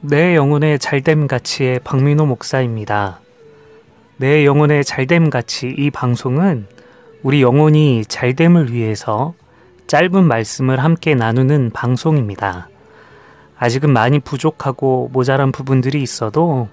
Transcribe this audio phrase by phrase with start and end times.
[0.00, 3.20] 내 영혼의 잘됨 가치의 박민호 목사입니다.
[4.18, 6.66] 내 영혼의 잘됨 가치 이 방송은
[7.22, 9.34] 우리 영혼이 잘됨을 위해서
[9.86, 12.68] 짧은 말씀을 함께 나누는 방송입니다.
[13.58, 16.68] 아직은 많이 부족하고 모자란 부분들이 있어도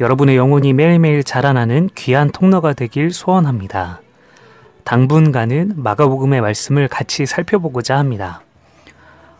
[0.00, 4.00] 여러분의 영혼이 매일매일 자라나는 귀한 통로가 되길 소원합니다.
[4.84, 8.40] 당분간은 마가복음의 말씀을 같이 살펴보고자 합니다.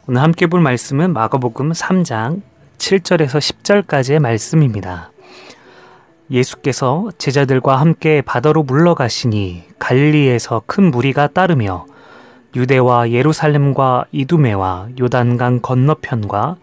[0.07, 2.43] 오늘 함께 볼 말씀은 마가복음 3장
[2.79, 5.11] 7절에서 10절까지의 말씀입니다.
[6.31, 11.87] 예수께서 제자들과 함께 바다로 물러가시니 갈리에서 큰 무리가 따르며
[12.55, 16.57] 유대와 예루살렘과 이두메와 요단강 건너편과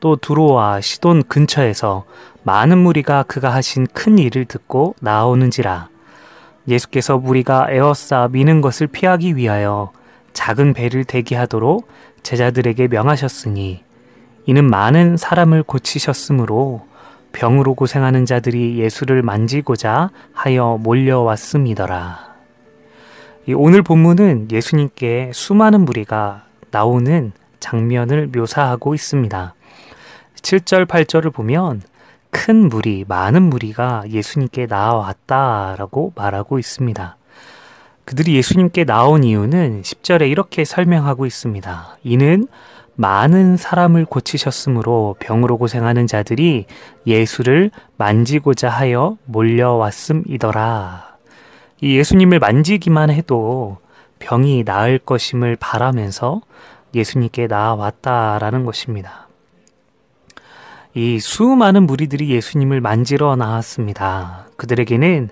[0.00, 2.04] 또 두로와 시돈 근처에서
[2.42, 5.88] 많은 무리가 그가 하신 큰 일을 듣고 나오는지라
[6.68, 9.92] 예수께서 무리가 에어싸 미는 것을 피하기 위하여
[10.32, 11.86] 작은 배를 대기하도록
[12.22, 13.89] 제자들에게 명하셨으니
[14.46, 16.86] 이는 많은 사람을 고치셨으므로
[17.32, 22.30] 병으로 고생하는 자들이 예수를 만지고자 하여 몰려왔음이더라.
[23.54, 29.54] 오늘 본문은 예수님께 수많은 무리가 나오는 장면을 묘사하고 있습니다.
[30.36, 31.82] 7절, 8절을 보면
[32.30, 37.16] 큰 무리, 많은 무리가 예수님께 나왔다라고 말하고 있습니다.
[38.04, 41.98] 그들이 예수님께 나온 이유는 10절에 이렇게 설명하고 있습니다.
[42.04, 42.48] 이는
[43.00, 46.66] 많은 사람을 고치셨으므로 병으로 고생하는 자들이
[47.06, 51.16] 예수를 만지고자 하여 몰려왔음이더라.
[51.80, 53.78] 이 예수님을 만지기만 해도
[54.18, 56.42] 병이 나을 것임을 바라면서
[56.94, 59.28] 예수님께 나왔다라는 것입니다.
[60.92, 64.44] 이 수많은 무리들이 예수님을 만지러 나왔습니다.
[64.56, 65.30] 그들에게는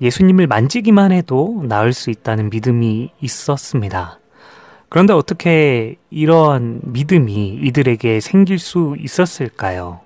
[0.00, 4.20] 예수님을 만지기만 해도 나을 수 있다는 믿음이 있었습니다.
[4.88, 10.00] 그런데 어떻게 이런 믿음이 이들에게 생길 수 있었을까요?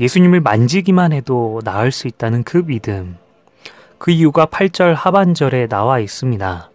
[0.00, 3.16] 예수님을 만지기만 해도 나을 수 있다는 그 믿음.
[3.98, 6.70] 그 이유가 8절 하반절에 나와 있습니다.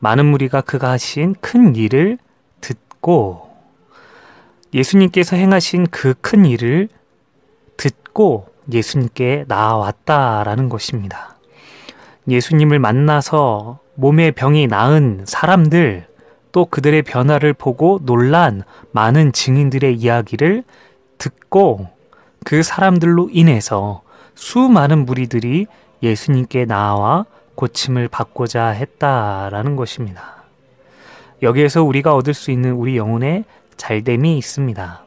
[0.00, 2.18] 많은 무리가 그가 하신 큰 일을
[2.60, 3.48] 듣고
[4.74, 6.88] 예수님께서 행하신 그 큰 일을
[7.76, 11.36] 듣고 예수님께 나왔다라는 것입니다.
[12.28, 16.06] 예수님을 만나서 몸의 병이 나은 사람들,
[16.52, 20.64] 또 그들의 변화를 보고 놀란 많은 증인들의 이야기를
[21.18, 21.88] 듣고
[22.44, 24.02] 그 사람들로 인해서
[24.34, 25.66] 수많은 무리들이
[26.02, 30.44] 예수님께 나와 고침을 받고자 했다라는 것입니다.
[31.42, 33.44] 여기에서 우리가 얻을 수 있는 우리 영혼의
[33.76, 35.04] 잘됨이 있습니다.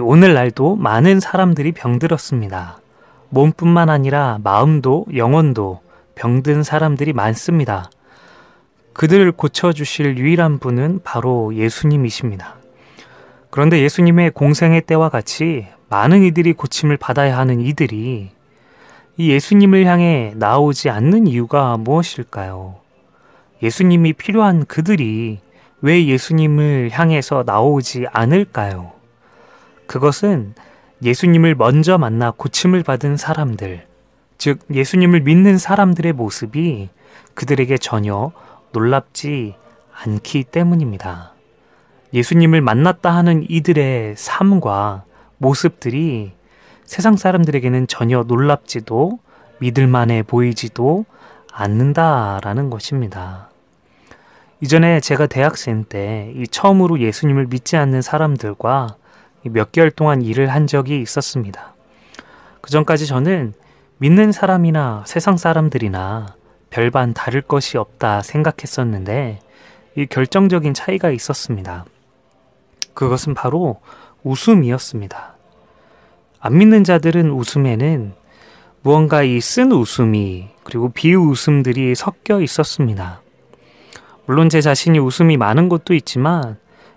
[0.00, 2.78] 오늘날도 많은 사람들이 병들었습니다.
[3.30, 5.80] 몸뿐만 아니라 마음도 영혼도
[6.14, 7.90] 병든 사람들이 많습니다.
[9.00, 12.56] 그들을 고쳐주실 유일한 분은 바로 예수님이십니다.
[13.48, 18.28] 그런데 예수님의 공생의 때와 같이 많은 이들이 고침을 받아야 하는 이들이
[19.16, 22.76] 이 예수님을 향해 나오지 않는 이유가 무엇일까요?
[23.62, 25.38] 예수님이 필요한 그들이
[25.80, 28.92] 왜 예수님을 향해서 나오지 않을까요?
[29.86, 30.52] 그것은
[31.02, 33.86] 예수님을 먼저 만나 고침을 받은 사람들,
[34.36, 36.90] 즉 예수님을 믿는 사람들의 모습이
[37.32, 38.32] 그들에게 전혀
[38.72, 39.54] 놀랍지
[39.92, 41.32] 않기 때문입니다.
[42.12, 45.04] 예수님을 만났다 하는 이들의 삶과
[45.38, 46.32] 모습들이
[46.84, 49.18] 세상 사람들에게는 전혀 놀랍지도
[49.60, 51.04] 믿을만해 보이지도
[51.52, 53.50] 않는다라는 것입니다.
[54.60, 58.96] 이전에 제가 대학생 때 이 처음으로 예수님을 믿지 않는 사람들과
[59.44, 61.74] 몇 개월 동안 일을 한 적이 있었습니다.
[62.60, 63.54] 그 전까지 저는
[63.98, 66.34] 믿는 사람이나 세상 사람들이나
[66.70, 69.40] 별반 다를 것이 없다 생각했었는데
[69.96, 71.84] 이 결정적인 차이가 있었습니다.
[72.94, 73.80] 그것은 바로
[74.22, 75.36] 웃음이었습니다.
[76.40, 78.14] 안 믿는 자들은 웃음에는
[78.82, 83.20] 무언가 이 쓴 웃음이 그리고 비웃음들이 섞여 있었습니다.
[84.26, 86.56] 물론 제 자신이 웃음이 많은 것도 있지만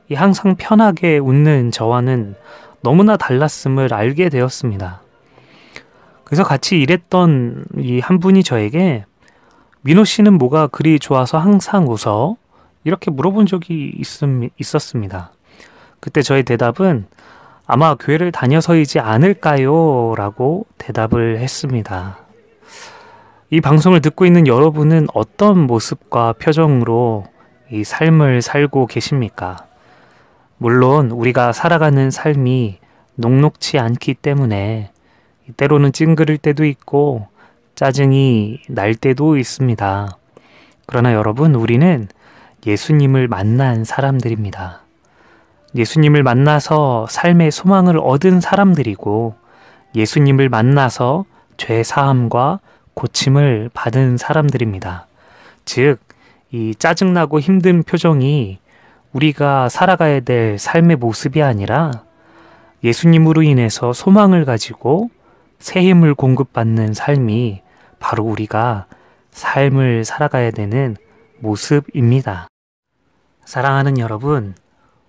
[0.10, 2.36] 이 항상 편하게 웃는 저와는
[2.82, 5.02] 너무나 달랐음을 알게 되었습니다.
[6.24, 9.06] 그래서 같이 일했던 이 한 분이 저에게
[9.86, 12.38] 민호 씨는 뭐가 그리 좋아서 항상 웃어?
[12.86, 15.32] 이렇게 물어본 적이 있음, 있었습니다.
[16.00, 17.06] 그때 저의 대답은
[17.66, 20.16] 아마 교회를 다녀서이지 않을까요?
[20.16, 22.18] 라고 대답을 했습니다.
[23.50, 27.26] 이 방송을 듣고 있는 여러분은 어떤 모습과 표정으로
[27.70, 29.66] 이 삶을 살고 계십니까?
[30.58, 32.80] 물론 우리가 살아가는 삶이
[33.16, 34.92] 녹록치 않기 때문에
[35.58, 37.28] 때로는 찡그릴 때도 있고
[37.76, 40.18] 짜증이 날 때도 있습니다.
[40.86, 42.08] 그러나 여러분, 우리는
[42.66, 44.82] 예수님을 만난 사람들입니다.
[45.76, 49.36] 예수님을 만나서 삶의 소망을 얻은 사람들이고
[49.96, 51.26] 예수님을 만나서
[51.58, 52.60] 죄 사함과
[52.94, 55.08] 고침을 받은 사람들입니다.
[55.66, 55.98] 즉,
[56.52, 58.60] 이 짜증나고 힘든 표정이
[59.14, 62.04] 우리가 살아가야 될 삶의 모습이 아니라
[62.84, 65.10] 예수님으로 인해서 소망을 가지고
[65.64, 67.62] 새 힘을 공급받는 삶이
[67.98, 68.86] 바로 우리가
[69.32, 70.98] 삶을 살아가야 되는
[71.40, 72.50] 모습입니다.
[73.46, 74.56] 사랑하는 여러분,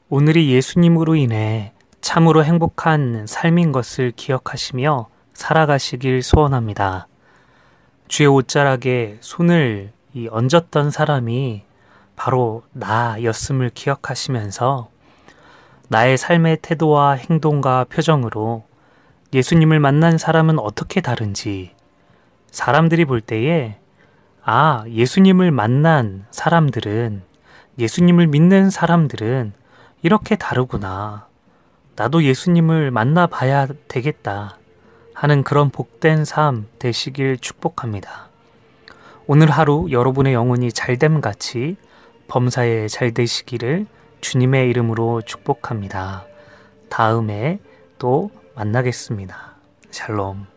[0.08, 7.08] 오늘이 예수님으로 인해 참으로 행복한 삶인 것을 기억하시며 살아가시길 소원합니다.
[8.06, 9.90] 주의 옷자락에 손을
[10.30, 11.64] 얹었던 사람이
[12.14, 14.88] 바로 나였음을 기억하시면서
[15.88, 18.62] 나의 삶의 태도와 행동과 표정으로
[19.34, 21.72] 예수님을 만난 사람은 어떻게 다른지
[22.52, 23.78] 사람들이 볼 때에
[24.44, 27.22] 아, 예수님을 만난 사람들은
[27.76, 29.52] 예수님을 믿는 사람들은
[30.02, 31.26] 이렇게 다르구나.
[31.96, 34.58] 나도 예수님을 만나봐야 되겠다.
[35.14, 38.28] 하는 그런 복된 삶 되시길 축복합니다.
[39.26, 41.76] 오늘 하루 여러분의 영혼이 잘됨 같이
[42.28, 43.86] 범사에 잘 되시기를
[44.20, 46.24] 주님의 이름으로 축복합니다.
[46.88, 47.58] 다음에
[47.98, 49.56] 또 만나겠습니다.
[49.90, 50.53] 샬롬.